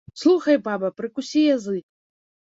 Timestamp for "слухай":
0.19-0.55